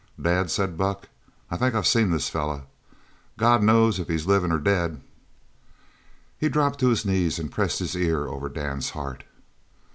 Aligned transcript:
"Dad!" 0.19 0.49
said 0.49 0.79
Buck. 0.79 1.09
"I 1.51 1.57
think 1.57 1.75
I've 1.75 1.85
seen 1.85 2.09
this 2.09 2.27
feller. 2.27 2.63
God 3.37 3.61
knows 3.61 3.99
if 3.99 4.07
he's 4.07 4.25
livin' 4.25 4.51
or 4.51 4.57
dead." 4.57 4.99
He 6.39 6.49
dropped 6.49 6.79
to 6.79 6.89
his 6.89 7.05
knees 7.05 7.37
and 7.37 7.51
pressed 7.51 7.77
his 7.77 7.95
ear 7.95 8.27
over 8.27 8.49
Dan's 8.49 8.89
heart. 8.97 9.25